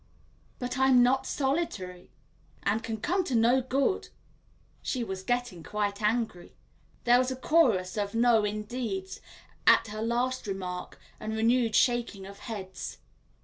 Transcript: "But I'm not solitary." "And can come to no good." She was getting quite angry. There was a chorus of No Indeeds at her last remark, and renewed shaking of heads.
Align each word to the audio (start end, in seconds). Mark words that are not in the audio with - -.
"But 0.57 0.79
I'm 0.79 1.03
not 1.03 1.27
solitary." 1.27 2.09
"And 2.63 2.81
can 2.81 2.99
come 3.01 3.23
to 3.25 3.35
no 3.35 3.61
good." 3.61 4.09
She 4.81 5.03
was 5.03 5.21
getting 5.21 5.61
quite 5.61 6.01
angry. 6.01 6.55
There 7.03 7.19
was 7.19 7.29
a 7.29 7.35
chorus 7.35 7.97
of 7.97 8.15
No 8.15 8.41
Indeeds 8.43 9.19
at 9.67 9.89
her 9.89 10.01
last 10.01 10.47
remark, 10.47 10.99
and 11.19 11.37
renewed 11.37 11.75
shaking 11.75 12.25
of 12.25 12.39
heads. 12.39 12.97